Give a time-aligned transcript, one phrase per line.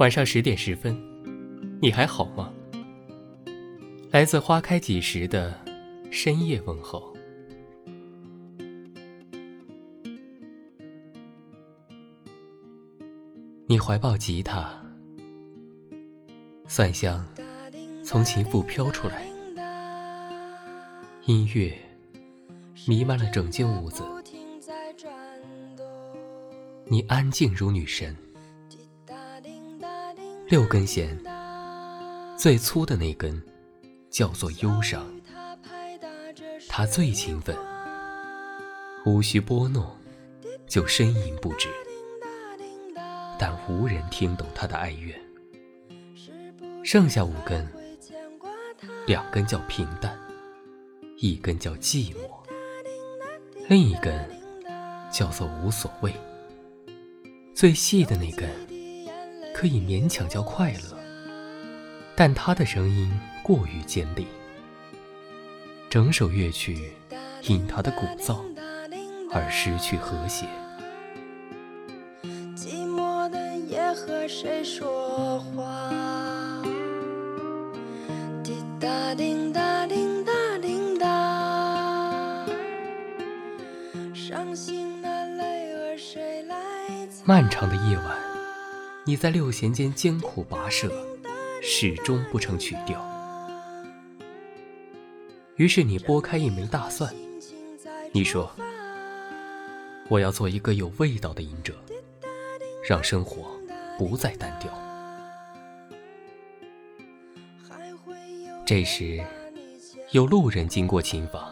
[0.00, 0.98] 晚上十点十分，
[1.78, 2.50] 你还好吗？
[4.10, 5.54] 来自花开几时的
[6.10, 7.14] 深夜问候。
[13.66, 14.72] 你怀抱吉他，
[16.66, 17.22] 蒜香
[18.02, 19.28] 从琴腹飘出来，
[21.26, 21.78] 音乐
[22.88, 24.02] 弥漫了整间屋子。
[26.86, 28.16] 你安静如女神。
[30.50, 31.16] 六根弦，
[32.36, 33.40] 最粗的那根
[34.10, 35.08] 叫做忧伤，
[36.68, 37.56] 它最勤奋，
[39.06, 39.88] 无需拨弄
[40.66, 41.68] 就呻吟不止，
[43.38, 45.16] 但无人听懂它的哀怨。
[46.82, 47.64] 剩下五根，
[49.06, 50.18] 两根叫平淡，
[51.18, 52.28] 一根叫寂寞，
[53.68, 54.28] 另一根
[55.12, 56.12] 叫做无所谓。
[57.54, 58.50] 最细的那根。
[59.60, 60.96] 可以勉强叫快乐，
[62.16, 64.26] 但他的声音过于尖利，
[65.90, 66.94] 整首乐曲
[67.42, 68.40] 因他的鼓噪
[69.30, 70.46] 而失去和谐。
[72.56, 75.92] 寂寞的夜和谁说话？
[78.42, 82.46] 滴答滴答滴答滴答，
[84.14, 86.56] 伤心的泪儿谁来？
[87.26, 88.29] 漫长的夜晚。
[89.06, 90.92] 你在六弦间艰苦跋涉，
[91.62, 93.02] 始终不成曲调。
[95.56, 97.10] 于是你剥开一枚大蒜，
[98.12, 98.50] 你说
[100.08, 101.74] ：“我要做一个有味道的隐者，
[102.86, 103.50] 让生活
[103.98, 104.70] 不再单调。”
[108.66, 109.24] 这时，
[110.12, 111.50] 有路人经过琴房，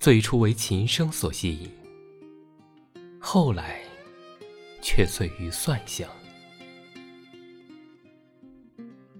[0.00, 1.70] 最初为琴声所吸引，
[3.20, 3.87] 后来。
[4.98, 6.08] 却醉于蒜香。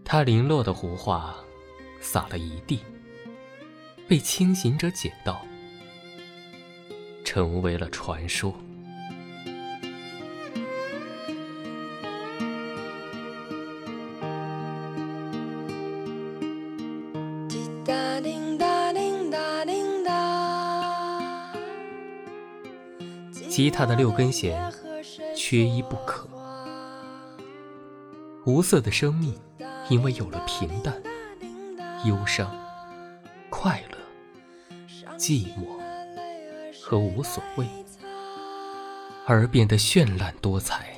[0.04, 1.36] 他零落的胡话
[2.00, 2.80] 撒了一地，
[4.08, 5.40] 被清醒者捡到，
[7.24, 8.52] 成为了传说。
[23.48, 24.60] 吉他的六根弦。
[25.38, 26.28] 缺一不可。
[28.44, 29.38] 无色的生命，
[29.88, 31.00] 因为有了平淡、
[32.04, 32.50] 忧伤、
[33.48, 33.96] 快乐、
[35.16, 35.78] 寂寞
[36.82, 37.64] 和无所谓，
[39.26, 40.92] 而变得绚烂多彩。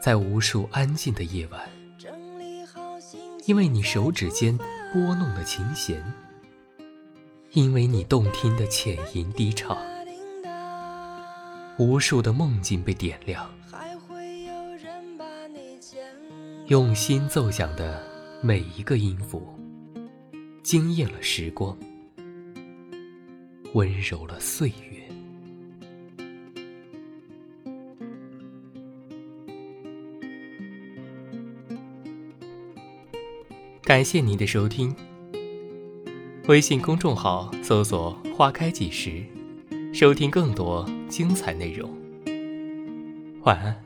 [0.00, 1.60] 在无数安静的夜晚，
[3.44, 4.58] 因为你手指间
[4.94, 6.02] 拨弄的琴弦，
[7.52, 9.76] 因为你动听的浅吟低唱。
[11.76, 13.50] 无数的梦境被点亮，
[16.68, 18.00] 用心奏响的
[18.40, 19.58] 每一个音符，
[20.62, 21.76] 惊艳了时光，
[23.72, 24.74] 温柔了岁月。
[33.82, 34.94] 感谢您的收听，
[36.46, 39.24] 微信公众号搜索“花开几时”。
[39.94, 41.88] 收听更多精彩内容，
[43.44, 43.83] 晚安。